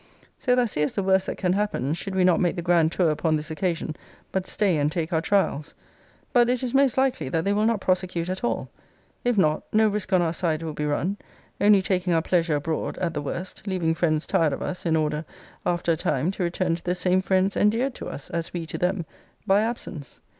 [0.39, 3.11] So thou seest the worst that can happen, should we not make the grand tour
[3.11, 3.95] upon this occasion,
[4.31, 5.75] but stay and take our trials.
[6.33, 8.71] But it is most likely, that they will not prosecute at all.
[9.23, 11.17] If not, no risque on our side will be run;
[11.63, 15.23] only taking our pleasure abroad, at the worst; leaving friends tired of us, in order,
[15.67, 18.79] after a time, to return to the same friends endeared to us, as we to
[18.79, 19.05] them,
[19.45, 20.19] by absence.